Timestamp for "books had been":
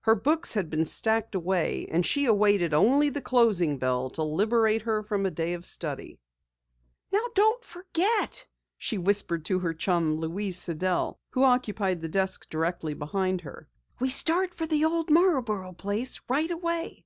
0.14-0.86